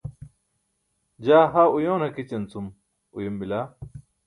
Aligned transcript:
jaa 1.27 1.43
ha 1.53 1.61
uyoon 1.75 2.01
hakićan 2.07 2.43
cum 2.51 2.65
uyum 3.19 3.39
bila 3.45 3.61